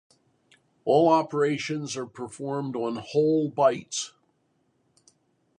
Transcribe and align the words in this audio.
All 0.83 1.09
operations 1.09 1.95
are 1.95 2.07
performed 2.07 2.75
on 2.75 2.95
whole 2.95 3.51
bytes. 3.51 4.13